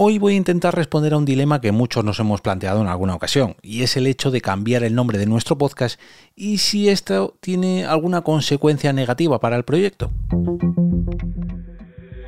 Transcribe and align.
Hoy 0.00 0.20
voy 0.20 0.34
a 0.34 0.36
intentar 0.36 0.76
responder 0.76 1.12
a 1.12 1.16
un 1.16 1.24
dilema 1.24 1.60
que 1.60 1.72
muchos 1.72 2.04
nos 2.04 2.20
hemos 2.20 2.40
planteado 2.40 2.80
en 2.80 2.86
alguna 2.86 3.16
ocasión, 3.16 3.56
y 3.62 3.82
es 3.82 3.96
el 3.96 4.06
hecho 4.06 4.30
de 4.30 4.40
cambiar 4.40 4.84
el 4.84 4.94
nombre 4.94 5.18
de 5.18 5.26
nuestro 5.26 5.58
podcast 5.58 6.00
y 6.36 6.58
si 6.58 6.88
esto 6.88 7.34
tiene 7.40 7.84
alguna 7.84 8.20
consecuencia 8.20 8.92
negativa 8.92 9.40
para 9.40 9.56
el 9.56 9.64
proyecto. 9.64 10.12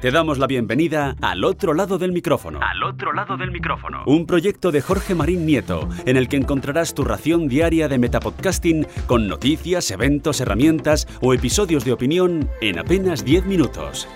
Te 0.01 0.11
damos 0.11 0.39
la 0.39 0.49
bienvenida 0.49 1.15
al 1.23 1.45
otro 1.45 1.73
lado 1.73 1.97
del 1.99 2.11
micrófono. 2.11 2.59
Al 2.61 2.83
otro 2.83 3.13
lado 3.13 3.37
del 3.37 3.53
micrófono. 3.53 4.03
Un 4.05 4.27
proyecto 4.27 4.73
de 4.73 4.81
Jorge 4.81 5.15
Marín 5.15 5.47
Nieto, 5.47 5.89
en 6.07 6.17
el 6.17 6.27
que 6.27 6.39
encontrarás 6.39 6.93
tu 6.95 7.05
ración 7.05 7.47
diaria 7.47 7.87
de 7.87 7.99
metapodcasting 7.99 8.85
con 9.07 9.29
noticias, 9.29 9.93
eventos, 9.93 10.41
herramientas 10.41 11.07
o 11.21 11.35
episodios 11.35 11.85
de 11.85 11.93
opinión 11.93 12.51
en 12.61 12.81
apenas 12.81 13.25
10 13.25 13.47
minutos. 13.47 14.09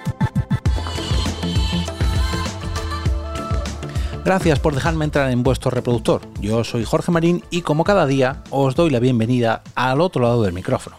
Gracias 4.25 4.59
por 4.59 4.75
dejarme 4.75 5.05
entrar 5.05 5.31
en 5.31 5.43
vuestro 5.43 5.71
reproductor. 5.71 6.23
Yo 6.41 6.65
soy 6.65 6.83
Jorge 6.85 7.13
Marín 7.13 7.45
y 7.51 7.61
como 7.61 7.85
cada 7.85 8.07
día 8.07 8.43
os 8.49 8.75
doy 8.75 8.89
la 8.89 8.99
bienvenida 8.99 9.63
al 9.75 10.01
otro 10.01 10.23
lado 10.23 10.43
del 10.43 10.55
micrófono. 10.55 10.97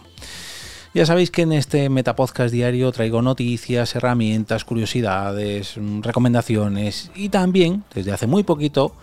Ya 0.94 1.06
sabéis 1.06 1.32
que 1.32 1.42
en 1.42 1.52
este 1.52 1.88
Metapodcast 1.88 2.54
diario 2.54 2.92
traigo 2.92 3.22
noticias, 3.22 3.96
herramientas, 3.96 4.64
curiosidades, 4.64 5.74
recomendaciones 6.02 7.10
y 7.16 7.28
también, 7.28 7.82
desde 7.92 8.12
hace 8.12 8.28
muy 8.28 8.44
poquito, 8.44 8.94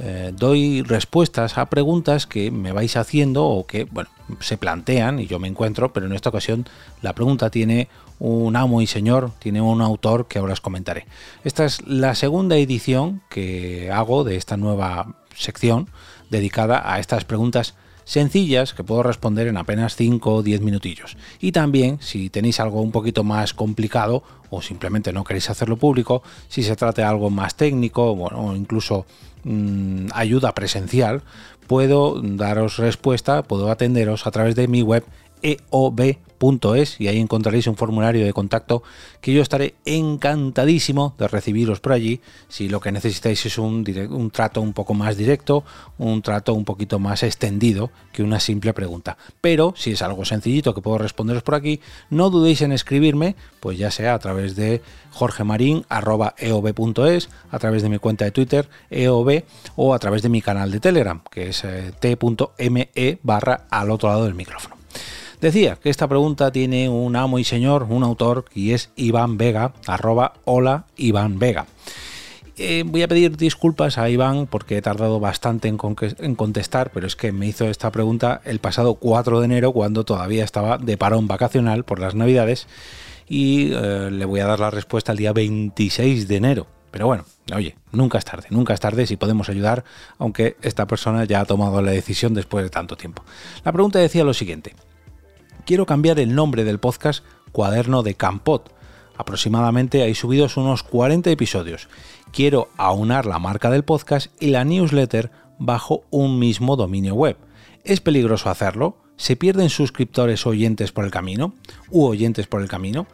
eh, 0.00 0.32
doy 0.36 0.82
respuestas 0.82 1.56
a 1.56 1.66
preguntas 1.66 2.26
que 2.26 2.50
me 2.50 2.72
vais 2.72 2.96
haciendo 2.96 3.44
o 3.44 3.64
que, 3.64 3.84
bueno, 3.84 4.10
se 4.40 4.58
plantean 4.58 5.20
y 5.20 5.28
yo 5.28 5.38
me 5.38 5.46
encuentro, 5.46 5.92
pero 5.92 6.06
en 6.06 6.14
esta 6.14 6.30
ocasión 6.30 6.66
la 7.00 7.14
pregunta 7.14 7.48
tiene 7.48 7.88
un 8.18 8.56
amo 8.56 8.80
y 8.82 8.86
señor, 8.86 9.32
tiene 9.38 9.60
un 9.60 9.80
autor 9.80 10.26
que 10.28 10.38
ahora 10.38 10.52
os 10.52 10.60
comentaré. 10.60 11.06
Esta 11.44 11.64
es 11.64 11.86
la 11.86 12.14
segunda 12.14 12.56
edición 12.56 13.22
que 13.28 13.90
hago 13.92 14.24
de 14.24 14.36
esta 14.36 14.56
nueva 14.56 15.16
sección 15.34 15.88
dedicada 16.30 16.92
a 16.92 16.98
estas 16.98 17.24
preguntas 17.24 17.74
sencillas 18.08 18.72
que 18.72 18.84
puedo 18.84 19.02
responder 19.02 19.48
en 19.48 19.58
apenas 19.58 19.94
5 19.94 20.36
o 20.36 20.42
10 20.42 20.62
minutillos. 20.62 21.18
Y 21.40 21.52
también, 21.52 21.98
si 22.00 22.30
tenéis 22.30 22.58
algo 22.58 22.80
un 22.80 22.90
poquito 22.90 23.22
más 23.22 23.52
complicado 23.52 24.22
o 24.48 24.62
simplemente 24.62 25.12
no 25.12 25.24
queréis 25.24 25.50
hacerlo 25.50 25.76
público, 25.76 26.22
si 26.48 26.62
se 26.62 26.74
trata 26.74 27.02
de 27.02 27.08
algo 27.08 27.28
más 27.28 27.54
técnico 27.54 28.16
bueno, 28.16 28.46
o 28.46 28.56
incluso 28.56 29.04
mmm, 29.44 30.06
ayuda 30.14 30.54
presencial, 30.54 31.22
puedo 31.66 32.20
daros 32.22 32.78
respuesta, 32.78 33.42
puedo 33.42 33.70
atenderos 33.70 34.26
a 34.26 34.30
través 34.30 34.56
de 34.56 34.68
mi 34.68 34.80
web 34.80 35.04
eob.es 36.38 37.00
y 37.00 37.08
ahí 37.08 37.18
encontraréis 37.18 37.66
un 37.66 37.76
formulario 37.76 38.24
de 38.24 38.32
contacto 38.32 38.82
que 39.20 39.32
yo 39.32 39.42
estaré 39.42 39.74
encantadísimo 39.84 41.14
de 41.18 41.28
recibiros 41.28 41.80
por 41.80 41.92
allí 41.92 42.20
si 42.48 42.68
lo 42.68 42.80
que 42.80 42.92
necesitáis 42.92 43.44
es 43.46 43.58
un, 43.58 43.84
un, 44.10 44.30
trato 44.30 44.60
un 44.60 44.72
poco 44.72 44.94
más 44.94 45.16
directo, 45.16 45.64
un 45.98 46.22
trato 46.22 46.54
un 46.54 46.64
poquito 46.64 46.98
más 46.98 47.22
extendido 47.22 47.90
que 48.12 48.22
una 48.22 48.40
simple 48.40 48.72
pregunta. 48.72 49.16
Pero 49.40 49.74
si 49.76 49.92
es 49.92 50.02
algo 50.02 50.24
sencillito 50.24 50.74
que 50.74 50.80
puedo 50.80 50.98
responderos 50.98 51.42
por 51.42 51.54
aquí, 51.54 51.80
no 52.10 52.30
dudéis 52.30 52.62
en 52.62 52.72
escribirme, 52.72 53.36
pues 53.60 53.78
ya 53.78 53.90
sea 53.90 54.14
a 54.14 54.18
través 54.18 54.56
de 54.56 54.82
jorgemarin.eob.es, 55.10 57.28
a 57.50 57.58
través 57.58 57.82
de 57.82 57.88
mi 57.88 57.98
cuenta 57.98 58.24
de 58.24 58.30
Twitter, 58.30 58.68
eob, 58.90 59.44
o 59.76 59.94
a 59.94 59.98
través 59.98 60.22
de 60.22 60.28
mi 60.28 60.42
canal 60.42 60.70
de 60.70 60.80
Telegram, 60.80 61.22
que 61.30 61.48
es 61.48 61.64
eh, 61.64 61.92
t.me 61.98 63.18
barra 63.22 63.66
al 63.70 63.90
otro 63.90 64.08
lado 64.08 64.24
del 64.24 64.34
micrófono. 64.34 64.77
Decía 65.40 65.76
que 65.76 65.88
esta 65.88 66.08
pregunta 66.08 66.50
tiene 66.50 66.88
un 66.88 67.14
amo 67.14 67.38
y 67.38 67.44
señor, 67.44 67.86
un 67.88 68.02
autor, 68.02 68.46
y 68.54 68.72
es 68.72 68.90
Iván 68.96 69.38
Vega, 69.38 69.72
arroba 69.86 70.32
hola 70.44 70.86
Iván 70.96 71.38
Vega. 71.38 71.66
Eh, 72.56 72.82
voy 72.84 73.02
a 73.02 73.08
pedir 73.08 73.36
disculpas 73.36 73.98
a 73.98 74.10
Iván 74.10 74.48
porque 74.48 74.76
he 74.76 74.82
tardado 74.82 75.20
bastante 75.20 75.68
en, 75.68 75.76
contestar, 75.76 76.90
pero 76.90 77.06
es 77.06 77.14
que 77.14 77.30
me 77.30 77.46
hizo 77.46 77.66
esta 77.66 77.92
pregunta 77.92 78.40
el 78.44 78.58
pasado 78.58 78.94
4 78.94 79.38
de 79.38 79.44
enero 79.44 79.70
cuando 79.70 80.04
todavía 80.04 80.42
estaba 80.42 80.76
de 80.76 80.96
parón 80.96 81.28
vacacional 81.28 81.84
por 81.84 82.00
las 82.00 82.16
navidades 82.16 82.66
y 83.28 83.70
eh, 83.74 84.10
le 84.10 84.24
voy 84.24 84.40
a 84.40 84.46
dar 84.46 84.58
la 84.58 84.70
respuesta 84.70 85.12
el 85.12 85.18
día 85.18 85.32
26 85.32 86.26
de 86.26 86.34
enero. 86.34 86.66
Pero 86.90 87.06
bueno, 87.06 87.26
oye, 87.54 87.76
nunca 87.92 88.18
es 88.18 88.24
tarde, 88.24 88.48
nunca 88.50 88.74
es 88.74 88.80
tarde 88.80 89.06
si 89.06 89.16
podemos 89.16 89.48
ayudar, 89.48 89.84
aunque 90.18 90.56
esta 90.62 90.88
persona 90.88 91.26
ya 91.26 91.40
ha 91.40 91.44
tomado 91.44 91.80
la 91.80 91.92
decisión 91.92 92.34
después 92.34 92.64
de 92.64 92.70
tanto 92.70 92.96
tiempo. 92.96 93.22
La 93.64 93.70
pregunta 93.70 94.00
decía 94.00 94.24
lo 94.24 94.34
siguiente 94.34 94.74
quiero 95.68 95.84
cambiar 95.84 96.18
el 96.18 96.34
nombre 96.34 96.64
del 96.64 96.80
podcast 96.80 97.22
Cuaderno 97.52 98.02
de 98.02 98.14
Campot. 98.14 98.74
Aproximadamente 99.18 100.02
hay 100.02 100.14
subidos 100.14 100.56
unos 100.56 100.82
40 100.82 101.28
episodios. 101.28 101.90
Quiero 102.32 102.70
aunar 102.78 103.26
la 103.26 103.38
marca 103.38 103.68
del 103.68 103.84
podcast 103.84 104.28
y 104.40 104.46
la 104.46 104.64
newsletter 104.64 105.30
bajo 105.58 106.04
un 106.08 106.38
mismo 106.38 106.74
dominio 106.76 107.14
web. 107.14 107.36
¿Es 107.84 108.00
peligroso 108.00 108.48
hacerlo? 108.48 108.96
¿Se 109.18 109.36
pierden 109.36 109.68
suscriptores 109.68 110.46
oyentes 110.46 110.90
por 110.90 111.04
el 111.04 111.10
camino? 111.10 111.52
¿U 111.90 112.06
oyentes 112.06 112.46
por 112.46 112.62
el 112.62 112.68
camino? 112.68 113.06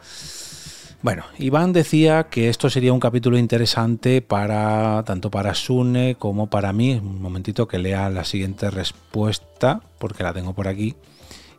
Bueno, 1.01 1.25
Iván 1.37 1.73
decía 1.73 2.27
que 2.29 2.47
esto 2.47 2.69
sería 2.69 2.93
un 2.93 3.01
capítulo 3.01 3.37
interesante 3.37 4.21
para 4.21 5.03
tanto 5.05 5.29
para 5.29 5.55
Sune 5.55 6.15
como 6.15 6.49
para 6.49 6.71
mí. 6.71 6.93
Un 6.93 7.21
momentito 7.21 7.67
que 7.67 7.79
lea 7.79 8.09
la 8.09 8.23
siguiente 8.23 8.71
respuesta, 8.71 9.81
porque 9.99 10.23
la 10.23 10.31
tengo 10.31 10.53
por 10.53 10.69
aquí 10.69 10.95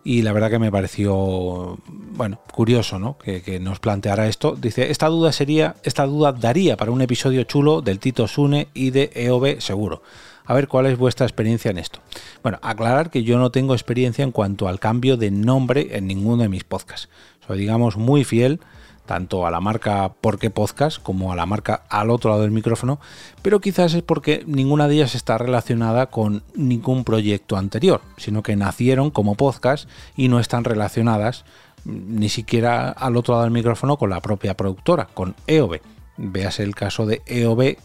y 0.06 0.22
la 0.22 0.32
verdad 0.32 0.50
que 0.50 0.60
me 0.60 0.70
pareció 0.70 1.78
bueno 1.88 2.38
curioso 2.52 3.00
¿no? 3.00 3.18
que, 3.18 3.42
que, 3.42 3.58
nos 3.58 3.80
planteara 3.80 4.28
esto. 4.28 4.54
Dice 4.54 4.92
esta 4.92 5.08
duda 5.08 5.32
sería 5.32 5.74
esta 5.82 6.06
duda 6.06 6.30
daría 6.30 6.76
para 6.76 6.92
un 6.92 7.02
episodio 7.02 7.42
chulo 7.42 7.82
del 7.82 7.98
Tito 7.98 8.28
Sune 8.28 8.68
y 8.72 8.90
de 8.90 9.10
EOB 9.12 9.60
seguro. 9.60 10.02
A 10.44 10.54
ver 10.54 10.68
cuál 10.68 10.86
es 10.86 10.96
vuestra 10.96 11.26
experiencia 11.26 11.72
en 11.72 11.78
esto 11.78 11.98
bueno 12.40 12.60
aclarar 12.62 13.10
que 13.10 13.24
yo 13.24 13.36
no 13.36 13.50
tengo 13.50 13.74
experiencia 13.74 14.22
en 14.22 14.30
cuanto 14.30 14.68
al 14.68 14.78
cambio 14.78 15.16
de 15.16 15.32
nombre 15.32 15.88
en 15.90 16.06
ninguno 16.06 16.44
de 16.44 16.48
mis 16.50 16.62
podcasts. 16.62 17.08
Soy 17.44 17.58
digamos 17.58 17.96
muy 17.96 18.22
fiel 18.22 18.60
tanto 19.06 19.46
a 19.46 19.50
la 19.50 19.60
marca 19.60 20.12
Porque 20.20 20.50
Podcast 20.50 21.02
como 21.02 21.32
a 21.32 21.36
la 21.36 21.46
marca 21.46 21.84
al 21.88 22.10
otro 22.10 22.30
lado 22.30 22.42
del 22.42 22.50
micrófono, 22.50 23.00
pero 23.42 23.60
quizás 23.60 23.94
es 23.94 24.02
porque 24.02 24.44
ninguna 24.46 24.88
de 24.88 24.96
ellas 24.96 25.14
está 25.14 25.38
relacionada 25.38 26.06
con 26.06 26.42
ningún 26.54 27.04
proyecto 27.04 27.56
anterior, 27.56 28.02
sino 28.16 28.42
que 28.42 28.56
nacieron 28.56 29.10
como 29.10 29.34
podcast 29.34 29.88
y 30.16 30.28
no 30.28 30.40
están 30.40 30.64
relacionadas 30.64 31.44
mm, 31.84 32.18
ni 32.18 32.28
siquiera 32.28 32.90
al 32.90 33.16
otro 33.16 33.34
lado 33.34 33.44
del 33.44 33.52
micrófono 33.52 33.96
con 33.96 34.10
la 34.10 34.20
propia 34.20 34.54
productora, 34.54 35.06
con 35.06 35.34
EOB. 35.46 35.80
Veas 36.18 36.60
el 36.60 36.74
caso 36.74 37.06
de 37.06 37.22
EOB 37.26 37.76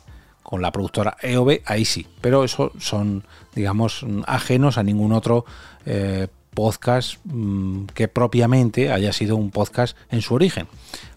con 0.43 0.61
la 0.61 0.71
productora 0.71 1.17
EOB, 1.21 1.61
ahí 1.65 1.85
sí, 1.85 2.07
pero 2.19 2.43
eso 2.43 2.71
son, 2.79 3.23
digamos, 3.53 4.05
ajenos 4.25 4.77
a 4.77 4.83
ningún 4.83 5.13
otro 5.13 5.45
eh, 5.85 6.27
podcast 6.53 7.17
mmm, 7.23 7.85
que 7.93 8.07
propiamente 8.07 8.91
haya 8.91 9.13
sido 9.13 9.35
un 9.35 9.51
podcast 9.51 9.97
en 10.09 10.21
su 10.21 10.33
origen. 10.33 10.67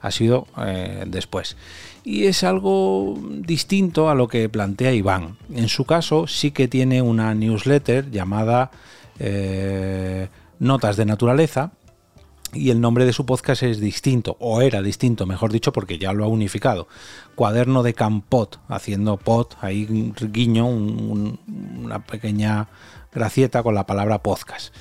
Ha 0.01 0.11
sido 0.11 0.47
eh, 0.59 1.05
después. 1.07 1.57
Y 2.05 2.27
es 2.27 2.45
algo 2.45 3.19
distinto 3.31 4.11
a 4.11 4.15
lo 4.15 4.29
que 4.29 4.49
plantea 4.49 4.93
Iván. 4.93 5.37
En 5.53 5.69
su 5.69 5.85
caso 5.85 6.27
sí 6.27 6.51
que 6.51 6.69
tiene 6.69 7.03
una 7.03 7.35
newsletter 7.35 8.11
llamada 8.11 8.71
eh, 9.19 10.29
Notas 10.59 10.97
de 10.97 11.05
Naturaleza. 11.07 11.73
Y 12.53 12.71
el 12.71 12.81
nombre 12.81 13.05
de 13.05 13.13
su 13.13 13.27
podcast 13.27 13.65
es 13.65 13.81
distinto, 13.81 14.37
o 14.39 14.63
era 14.63 14.81
distinto, 14.81 15.27
mejor 15.27 15.51
dicho, 15.51 15.73
porque 15.73 15.99
ya 15.99 16.13
lo 16.13 16.23
ha 16.23 16.29
unificado. 16.29 16.87
Cuaderno 17.35 17.83
de 17.83 17.95
Campot, 17.95 18.61
haciendo 18.69 19.17
pot, 19.17 19.57
ahí 19.61 20.13
guiño, 20.31 20.69
un, 20.69 21.41
una 21.83 22.07
pequeña 22.07 22.69
gracieta 23.13 23.65
con 23.65 23.75
la 23.75 23.87
palabra 23.87 24.23
podcast. 24.23 24.73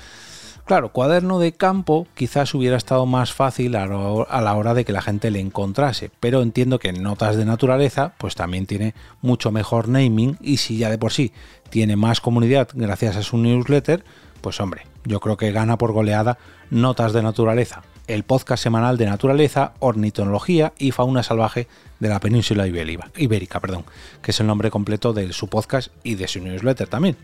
Claro, 0.64 0.88
cuaderno 0.92 1.38
de 1.38 1.52
campo 1.52 2.06
quizás 2.14 2.54
hubiera 2.54 2.78
estado 2.78 3.04
más 3.04 3.34
fácil 3.34 3.76
a, 3.76 3.86
la 3.86 4.54
hora 4.54 4.72
de 4.72 4.86
que 4.86 4.92
la 4.92 5.02
gente 5.02 5.30
le 5.30 5.38
encontrase, 5.38 6.10
pero 6.20 6.40
entiendo 6.40 6.78
que 6.78 6.90
notas 6.94 7.36
de 7.36 7.44
naturaleza 7.44 8.14
pues 8.16 8.34
también 8.34 8.64
tiene 8.64 8.94
mucho 9.20 9.52
mejor 9.52 9.88
naming 9.88 10.38
y 10.40 10.56
si 10.56 10.78
ya 10.78 10.88
de 10.88 10.96
por 10.96 11.12
sí 11.12 11.32
tiene 11.68 11.96
más 11.96 12.22
comunidad 12.22 12.68
gracias 12.72 13.16
a 13.16 13.22
su 13.22 13.36
newsletter, 13.36 14.04
pues 14.40 14.58
hombre, 14.58 14.86
yo 15.04 15.20
creo 15.20 15.36
que 15.36 15.52
gana 15.52 15.76
por 15.76 15.92
goleada 15.92 16.38
Notas 16.70 17.12
de 17.12 17.22
Naturaleza, 17.22 17.82
el 18.06 18.22
podcast 18.22 18.62
semanal 18.62 18.96
de 18.96 19.04
naturaleza, 19.04 19.74
ornitología 19.80 20.72
y 20.78 20.92
fauna 20.92 21.22
salvaje 21.22 21.68
de 22.00 22.08
la 22.08 22.20
península 22.20 22.66
ibérica, 22.66 23.60
perdón, 23.60 23.84
que 24.22 24.30
es 24.30 24.40
el 24.40 24.46
nombre 24.46 24.70
completo 24.70 25.12
de 25.12 25.30
su 25.34 25.48
podcast 25.48 25.92
y 26.02 26.14
de 26.14 26.26
su 26.26 26.40
newsletter 26.40 26.88
también. 26.88 27.18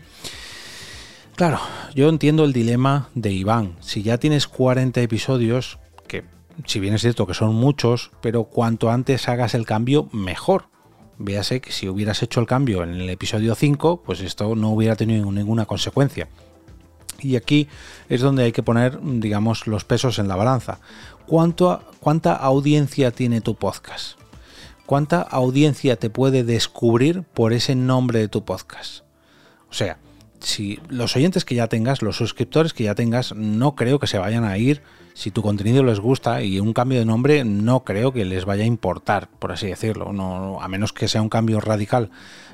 Claro, 1.35 1.59
yo 1.95 2.09
entiendo 2.09 2.43
el 2.43 2.53
dilema 2.53 3.09
de 3.15 3.31
Iván. 3.31 3.75
Si 3.79 4.03
ya 4.03 4.17
tienes 4.17 4.47
40 4.47 5.01
episodios, 5.01 5.79
que 6.07 6.23
si 6.65 6.79
bien 6.79 6.93
es 6.93 7.01
cierto 7.01 7.25
que 7.25 7.33
son 7.33 7.55
muchos, 7.55 8.11
pero 8.21 8.43
cuanto 8.43 8.91
antes 8.91 9.27
hagas 9.27 9.55
el 9.55 9.65
cambio, 9.65 10.09
mejor. 10.11 10.65
Véase 11.17 11.61
que 11.61 11.71
si 11.71 11.87
hubieras 11.87 12.21
hecho 12.23 12.39
el 12.39 12.47
cambio 12.47 12.83
en 12.83 12.95
el 12.95 13.09
episodio 13.09 13.55
5, 13.55 14.03
pues 14.03 14.21
esto 14.21 14.55
no 14.55 14.69
hubiera 14.71 14.95
tenido 14.95 15.31
ninguna 15.31 15.65
consecuencia. 15.65 16.27
Y 17.19 17.35
aquí 17.35 17.67
es 18.09 18.21
donde 18.21 18.43
hay 18.43 18.51
que 18.51 18.63
poner, 18.63 18.99
digamos, 19.01 19.67
los 19.67 19.85
pesos 19.85 20.17
en 20.19 20.27
la 20.27 20.35
balanza. 20.35 20.79
¿Cuánto, 21.27 21.83
¿Cuánta 21.99 22.35
audiencia 22.35 23.11
tiene 23.11 23.41
tu 23.41 23.55
podcast? 23.55 24.21
¿cuánta 24.91 25.21
audiencia 25.21 25.95
te 25.95 26.09
puede 26.09 26.43
descubrir 26.43 27.23
por 27.23 27.53
ese 27.53 27.75
nombre 27.75 28.19
de 28.19 28.27
tu 28.27 28.43
podcast? 28.43 29.05
O 29.69 29.73
sea, 29.73 29.97
si 30.41 30.79
los 30.89 31.15
oyentes 31.15 31.45
que 31.45 31.55
ya 31.55 31.67
tengas, 31.67 32.01
los 32.01 32.17
suscriptores 32.17 32.73
que 32.73 32.83
ya 32.83 32.95
tengas, 32.95 33.33
no 33.35 33.75
creo 33.75 33.99
que 33.99 34.07
se 34.07 34.17
vayan 34.17 34.43
a 34.43 34.57
ir 34.57 34.81
si 35.13 35.31
tu 35.31 35.41
contenido 35.41 35.83
les 35.83 35.99
gusta 35.99 36.41
y 36.41 36.59
un 36.59 36.73
cambio 36.73 36.99
de 36.99 37.05
nombre 37.05 37.43
no 37.43 37.83
creo 37.83 38.13
que 38.13 38.25
les 38.25 38.45
vaya 38.45 38.63
a 38.63 38.67
importar, 38.67 39.29
por 39.39 39.51
así 39.51 39.67
decirlo, 39.67 40.13
no, 40.13 40.61
a 40.61 40.67
menos 40.67 40.93
que 40.93 41.07
sea 41.07 41.21
un 41.21 41.29
cambio 41.29 41.59
radical, 41.59 42.09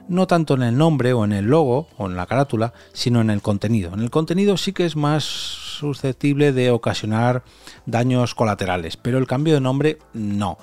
no 0.07 0.27
tanto 0.27 0.55
en 0.55 0.63
el 0.63 0.77
nombre 0.77 1.13
o 1.13 1.23
en 1.25 1.33
el 1.33 1.45
logo 1.45 1.87
o 1.97 2.07
en 2.07 2.15
la 2.15 2.25
carátula, 2.25 2.73
sino 2.93 3.21
en 3.21 3.29
el 3.29 3.41
contenido. 3.41 3.93
En 3.93 4.01
el 4.01 4.09
contenido 4.09 4.57
sí 4.57 4.73
que 4.73 4.85
es 4.85 4.95
más 4.95 5.23
susceptible 5.23 6.51
de 6.53 6.71
ocasionar 6.71 7.43
daños 7.85 8.35
colaterales, 8.35 8.97
pero 8.97 9.17
el 9.17 9.27
cambio 9.27 9.53
de 9.53 9.61
nombre 9.61 9.99
no. 10.13 10.57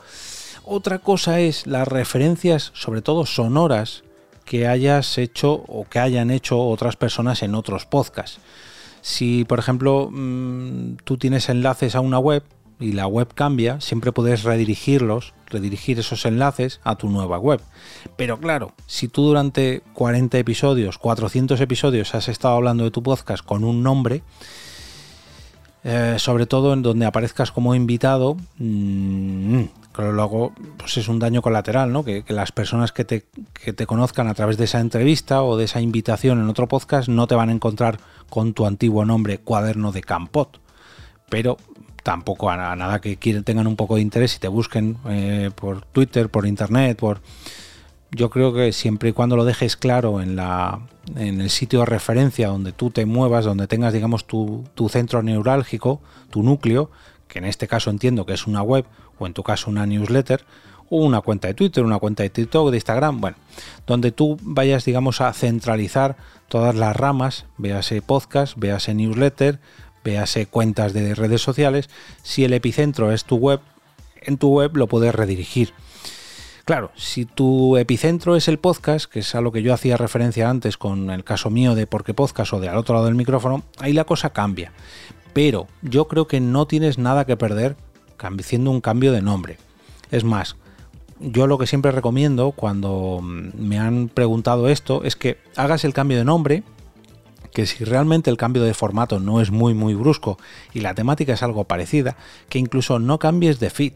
Otra 0.65 0.99
cosa 0.99 1.41
es 1.41 1.67
las 1.67 1.87
referencias, 1.87 2.71
sobre 2.75 3.03
todo 3.03 3.27
sonoras, 3.27 4.04
que 4.45 4.67
hayas 4.67 5.19
hecho 5.19 5.53
o 5.53 5.87
que 5.89 5.99
hayan 5.99 6.31
hecho 6.31 6.61
otras 6.61 6.97
personas 6.97 7.43
en 7.43 7.55
otros 7.55 7.87
podcasts. 7.87 8.41
Si, 9.01 9.45
por 9.45 9.59
ejemplo, 9.59 10.09
mm, 10.11 10.97
tú 11.05 11.19
tienes 11.19 11.49
enlaces 11.49 11.95
a 11.95 12.01
una 12.01 12.19
web 12.19 12.43
y 12.81 12.93
la 12.93 13.07
web 13.07 13.29
cambia, 13.35 13.81
siempre 13.81 14.13
puedes 14.13 14.43
redirigirlos, 14.43 15.35
redirigir 15.47 15.99
esos 15.99 16.25
enlaces 16.27 16.81
a 16.85 16.97
tu 16.97 17.09
nueva 17.09 17.39
web. 17.39 17.61
Pero 18.17 18.39
claro, 18.39 18.73
si 18.87 19.09
tú 19.09 19.23
durante 19.27 19.83
40 19.93 20.39
episodios, 20.39 20.99
400 20.99 21.61
episodios 21.61 22.15
has 22.15 22.29
estado 22.29 22.55
hablando 22.55 22.85
de 22.85 22.91
tu 22.91 23.03
podcast 23.03 23.45
con 23.45 23.65
un 23.65 23.83
nombre, 23.83 24.23
eh, 25.85 26.15
sobre 26.19 26.47
todo 26.47 26.73
en 26.73 26.81
donde 26.83 27.05
aparezcas 27.05 27.53
como 27.53 27.75
invitado, 27.75 28.37
mmm, 28.59 29.65
luego 29.99 30.53
pues 30.79 30.97
es 30.97 31.09
un 31.09 31.19
daño 31.19 31.43
colateral, 31.43 31.93
¿no? 31.93 32.05
Que, 32.05 32.25
las 32.29 32.53
personas 32.53 32.91
que 32.93 33.05
te, 33.05 33.27
que 33.53 33.73
te, 33.73 33.87
conozcan 33.87 34.27
a 34.27 34.35
través 34.35 34.57
de 34.57 34.65
esa 34.65 34.81
entrevista 34.81 35.43
o 35.43 35.57
de 35.57 35.65
esa 35.65 35.81
invitación 35.81 36.41
en 36.41 36.49
otro 36.49 36.69
podcast 36.69 37.09
no 37.09 37.27
te 37.27 37.35
van 37.35 37.51
a 37.51 37.53
encontrar 37.53 37.99
con 38.31 38.55
tu 38.55 38.67
antiguo 38.67 39.05
nombre 39.05 39.39
cuaderno 39.39 39.93
de 39.93 40.03
Campot. 40.03 40.59
Pero 41.29 41.59
tampoco 42.03 42.51
a, 42.51 42.77
nada 42.77 43.01
que 43.01 43.17
tengan 43.17 43.67
un 43.67 43.77
poco 43.77 43.97
de 43.97 44.03
interés 44.03 44.37
y 44.37 44.39
te 44.39 44.49
busquen 44.49 44.97
eh, 45.09 45.51
por 45.55 45.85
Twitter, 45.87 46.29
por 46.29 46.47
internet, 46.47 46.99
por 46.99 47.21
yo 48.15 48.31
creo 48.31 48.55
que 48.55 48.73
siempre 48.73 49.11
y 49.11 49.13
cuando 49.13 49.37
lo 49.37 49.45
dejes 49.45 49.77
claro 49.77 50.21
en, 50.21 50.37
la, 50.37 50.81
en 51.17 51.41
el 51.41 51.51
sitio 51.51 51.81
de 51.81 51.87
referencia 51.87 52.49
donde 52.49 52.73
tú 52.73 52.91
te 52.91 53.07
muevas, 53.07 53.45
donde 53.45 53.67
tengas, 53.67 53.93
digamos, 53.93 54.25
tu, 54.25 54.65
tu, 54.75 54.89
centro 54.89 55.23
neurálgico, 55.23 56.01
tu 56.31 56.43
núcleo, 56.43 56.91
que 57.29 57.39
en 57.41 57.45
este 57.45 57.67
caso 57.67 57.91
entiendo 57.91 58.25
que 58.25 58.35
es 58.35 58.47
una 58.47 58.63
web 58.63 58.85
o 59.19 59.27
en 59.27 59.35
tu 59.35 59.43
caso 59.43 59.71
una 59.71 59.87
newsletter, 59.87 60.45
o 60.91 60.99
una 60.99 61.21
cuenta 61.23 61.49
de 61.49 61.55
Twitter, 61.55 61.83
una 61.83 61.99
cuenta 61.99 62.23
de 62.23 62.31
TikTok, 62.31 62.71
de 62.71 62.77
Instagram, 62.77 63.21
bueno, 63.21 63.37
donde 63.87 64.13
tú 64.13 64.39
vayas, 64.43 64.85
digamos, 64.85 65.21
a 65.21 65.33
centralizar 65.33 66.17
todas 66.49 66.75
las 66.75 66.95
ramas, 66.95 67.47
véase 67.57 68.01
podcast, 68.03 68.57
véase 68.57 68.95
newsletter, 68.95 69.59
véase 70.05 70.47
cuentas 70.47 70.93
de 70.93 71.15
redes 71.15 71.43
sociales, 71.43 71.89
si 72.23 72.45
el 72.45 72.53
epicentro 72.53 73.13
es 73.13 73.25
tu 73.25 73.37
web, 73.37 73.61
en 74.21 74.37
tu 74.37 74.51
web 74.51 74.77
lo 74.77 74.87
puedes 74.87 75.15
redirigir 75.15 75.73
Claro, 76.65 76.91
si 76.97 77.27
tu 77.27 77.77
epicentro 77.77 78.37
es 78.37 78.49
el 78.49 78.59
podcast, 78.59 79.05
que 79.05 79.19
es 79.19 79.35
a 79.35 79.43
lo 79.43 79.53
que 79.53 79.63
yo 79.63 79.75
hacía 79.75 79.99
referencia 79.99 80.49
antes 80.49 80.79
con 80.79 81.11
el 81.11 81.23
caso 81.23 81.51
mío 81.51 81.75
de 81.75 81.87
por 81.87 82.05
qué 82.05 82.15
podcast 82.15 82.55
o 82.55 82.61
de 82.61 82.71
al 82.71 82.79
otro 82.79 82.95
lado 82.95 83.05
del 83.05 83.15
micrófono, 83.15 83.65
ahí 83.81 83.93
la 83.93 84.05
cosa 84.05 84.31
cambia. 84.31 84.73
Pero 85.35 85.67
yo 85.83 86.09
creo 86.09 86.27
que 86.27 86.41
no 86.41 86.67
tienes 86.67 86.97
nada 86.97 87.27
que 87.27 87.37
perder 87.37 87.77
haciendo 88.19 88.71
un 88.71 88.81
cambio 88.81 89.13
de 89.13 89.21
nombre. 89.21 89.59
Es 90.11 90.25
más, 90.25 90.57
yo 91.21 91.47
lo 91.47 91.59
que 91.59 91.67
siempre 91.67 91.93
recomiendo 91.93 92.53
cuando 92.53 93.21
me 93.23 93.79
han 93.79 94.09
preguntado 94.09 94.71
esto 94.71 95.05
es 95.05 95.17
que 95.17 95.37
hagas 95.57 95.85
el 95.85 95.93
cambio 95.93 96.17
de 96.17 96.25
nombre, 96.25 96.63
que 97.53 97.67
si 97.67 97.85
realmente 97.85 98.31
el 98.31 98.39
cambio 98.39 98.63
de 98.63 98.73
formato 98.73 99.21
no 99.21 99.43
es 99.43 99.51
muy 99.51 99.75
muy 99.75 99.93
brusco 99.93 100.39
y 100.73 100.81
la 100.81 100.95
temática 100.95 101.35
es 101.35 101.43
algo 101.43 101.65
parecida, 101.65 102.17
que 102.49 102.59
incluso 102.59 102.99
no 102.99 103.19
cambies 103.19 103.61
de 103.61 103.69
feed 103.69 103.93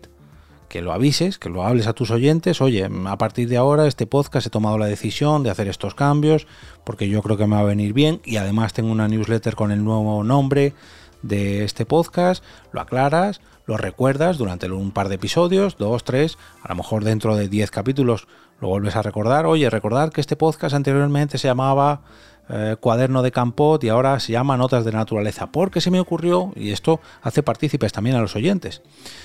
que 0.69 0.83
lo 0.83 0.93
avises, 0.93 1.39
que 1.39 1.49
lo 1.49 1.65
hables 1.65 1.87
a 1.87 1.93
tus 1.93 2.11
oyentes, 2.11 2.61
oye, 2.61 2.89
a 3.07 3.19
partir 3.19 3.49
de 3.49 3.57
ahora 3.57 3.87
este 3.87 4.07
podcast 4.07 4.47
he 4.47 4.51
tomado 4.51 4.79
la 4.79 4.87
decisión 4.87 5.43
de 5.43 5.51
hacer 5.51 5.69
estos 5.69 5.95
cambios 5.95 6.47
porque 6.85 7.09
yo 7.09 7.23
creo 7.23 7.37
que 7.37 7.47
me 7.47 7.57
va 7.57 7.63
a 7.63 7.65
venir 7.65 7.93
bien 7.93 8.21
y 8.25 8.37
además 8.37 8.73
tengo 8.73 8.93
una 8.93 9.09
newsletter 9.09 9.55
con 9.55 9.73
el 9.73 9.83
nuevo 9.83 10.23
nombre 10.25 10.75
de 11.23 11.65
este 11.65 11.85
podcast, 11.85 12.45
lo 12.73 12.81
aclaras, 12.81 13.41
lo 13.67 13.77
recuerdas 13.77 14.39
durante 14.39 14.71
un 14.71 14.93
par 14.93 15.09
de 15.09 15.17
episodios, 15.17 15.77
dos, 15.79 16.05
tres, 16.05 16.39
a 16.63 16.69
lo 16.69 16.77
mejor 16.77 17.05
dentro 17.05 17.37
de 17.37 17.49
diez 17.49 17.71
capítulos 17.71 18.29
lo 18.61 18.69
vuelves 18.69 18.97
a 18.97 19.03
recordar, 19.03 19.47
oye, 19.47 19.71
recordar 19.71 20.11
que 20.11 20.21
este 20.21 20.37
podcast 20.37 20.75
anteriormente 20.75 21.39
se 21.39 21.49
llamaba 21.49 22.03
eh, 22.51 22.77
cuaderno 22.81 23.23
de 23.23 23.31
Campot 23.31 23.83
y 23.85 23.89
ahora 23.89 24.19
se 24.21 24.33
llama 24.33 24.57
Notas 24.57 24.85
de 24.85 24.93
Naturaleza, 24.93 25.53
porque 25.53 25.81
se 25.81 25.91
me 25.91 26.01
ocurrió, 26.01 26.53
y 26.57 26.71
esto 26.71 27.01
hace 27.21 27.43
partícipes 27.43 27.93
también 27.93 28.17
a 28.17 28.21
los 28.21 28.37
oyentes, 28.37 28.83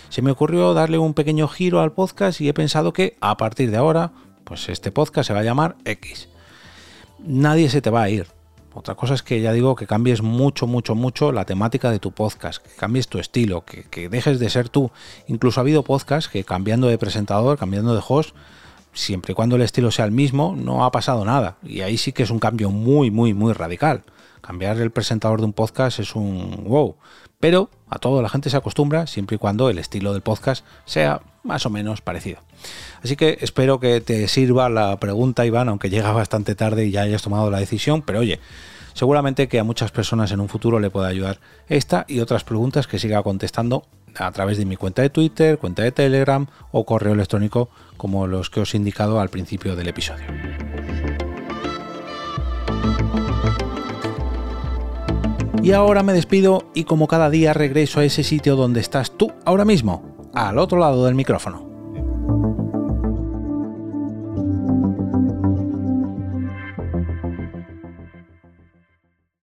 se 0.09 0.21
me 0.21 0.31
ocurrió 0.31 0.73
darle 0.73 0.97
un 0.97 1.13
pequeño 1.13 1.47
giro 1.47 1.79
al 1.81 1.93
podcast 1.93 2.41
y 2.41 2.49
he 2.49 2.53
pensado 2.53 2.91
que 2.91 3.15
a 3.21 3.37
partir 3.37 3.71
de 3.71 3.77
ahora, 3.77 4.11
pues 4.43 4.67
este 4.69 4.91
podcast 4.91 5.27
se 5.27 5.33
va 5.33 5.39
a 5.39 5.43
llamar 5.43 5.77
X. 5.85 6.27
Nadie 7.19 7.69
se 7.69 7.81
te 7.81 7.89
va 7.89 8.03
a 8.03 8.09
ir. 8.09 8.27
Otra 8.73 8.95
cosa 8.95 9.13
es 9.13 9.21
que 9.21 9.39
ya 9.39 9.53
digo 9.53 9.75
que 9.75 9.85
cambies 9.85 10.21
mucho, 10.21 10.65
mucho, 10.65 10.95
mucho 10.95 11.31
la 11.31 11.45
temática 11.45 11.91
de 11.91 11.99
tu 11.99 12.11
podcast, 12.11 12.61
que 12.61 12.75
cambies 12.75 13.07
tu 13.07 13.19
estilo, 13.19 13.63
que, 13.63 13.83
que 13.83 14.09
dejes 14.09 14.39
de 14.39 14.49
ser 14.49 14.67
tú. 14.67 14.91
Incluso 15.27 15.59
ha 15.59 15.61
habido 15.61 15.83
podcasts 15.83 16.29
que 16.29 16.43
cambiando 16.43 16.87
de 16.87 16.97
presentador, 16.97 17.57
cambiando 17.57 17.93
de 17.93 18.01
host, 18.05 18.35
siempre 18.93 19.31
y 19.33 19.35
cuando 19.35 19.55
el 19.55 19.61
estilo 19.61 19.91
sea 19.91 20.05
el 20.05 20.11
mismo, 20.11 20.55
no 20.57 20.85
ha 20.85 20.91
pasado 20.91 21.25
nada. 21.25 21.57
Y 21.63 21.81
ahí 21.81 21.97
sí 21.97 22.11
que 22.11 22.23
es 22.23 22.29
un 22.29 22.39
cambio 22.39 22.69
muy, 22.69 23.11
muy, 23.11 23.33
muy 23.33 23.53
radical. 23.53 24.03
Cambiar 24.41 24.79
el 24.79 24.91
presentador 24.91 25.39
de 25.39 25.45
un 25.45 25.53
podcast 25.53 25.99
es 25.99 26.15
un 26.15 26.63
wow. 26.65 26.95
Pero 27.39 27.69
a 27.89 27.99
todo 27.99 28.21
la 28.21 28.29
gente 28.29 28.49
se 28.49 28.57
acostumbra 28.57 29.07
siempre 29.07 29.35
y 29.35 29.37
cuando 29.39 29.69
el 29.69 29.77
estilo 29.77 30.13
del 30.13 30.21
podcast 30.21 30.65
sea 30.85 31.21
más 31.43 31.65
o 31.65 31.69
menos 31.69 32.01
parecido. 32.01 32.39
Así 33.03 33.15
que 33.15 33.37
espero 33.41 33.79
que 33.79 33.99
te 33.99 34.27
sirva 34.27 34.69
la 34.69 34.97
pregunta, 34.97 35.45
Iván, 35.45 35.69
aunque 35.69 35.89
llega 35.89 36.11
bastante 36.11 36.55
tarde 36.55 36.85
y 36.85 36.91
ya 36.91 37.01
hayas 37.01 37.21
tomado 37.21 37.51
la 37.51 37.59
decisión. 37.59 38.01
Pero 38.01 38.19
oye, 38.19 38.39
seguramente 38.93 39.47
que 39.47 39.59
a 39.59 39.63
muchas 39.63 39.91
personas 39.91 40.31
en 40.31 40.39
un 40.39 40.49
futuro 40.49 40.79
le 40.79 40.89
pueda 40.89 41.07
ayudar 41.07 41.39
esta 41.67 42.05
y 42.07 42.21
otras 42.21 42.43
preguntas 42.43 42.87
que 42.87 42.99
siga 42.99 43.21
contestando 43.23 43.85
a 44.17 44.31
través 44.31 44.57
de 44.57 44.65
mi 44.65 44.75
cuenta 44.75 45.01
de 45.01 45.09
Twitter, 45.09 45.57
cuenta 45.57 45.83
de 45.83 45.91
Telegram 45.91 46.47
o 46.71 46.85
correo 46.85 47.13
electrónico 47.13 47.69
como 47.97 48.27
los 48.27 48.49
que 48.49 48.61
os 48.61 48.73
he 48.73 48.77
indicado 48.77 49.19
al 49.19 49.29
principio 49.29 49.75
del 49.75 49.87
episodio. 49.87 50.25
Y 55.63 55.71
ahora 55.71 56.03
me 56.03 56.11
despido 56.11 56.69
y 56.73 56.83
como 56.83 57.07
cada 57.07 57.29
día 57.29 57.53
regreso 57.53 58.01
a 58.01 58.05
ese 58.05 58.23
sitio 58.23 58.57
donde 58.57 58.81
estás 58.81 59.11
tú 59.11 59.31
ahora 59.45 59.63
mismo, 59.63 60.29
al 60.33 60.57
otro 60.57 60.77
lado 60.77 61.05
del 61.05 61.15
micrófono. 61.15 61.72